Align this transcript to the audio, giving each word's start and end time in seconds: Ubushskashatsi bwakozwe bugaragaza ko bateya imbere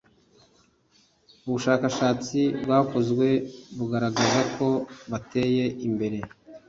Ubushskashatsi 1.45 2.39
bwakozwe 2.63 3.27
bugaragaza 3.77 4.41
ko 4.55 4.67
bateya 5.11 5.67
imbere 5.87 6.17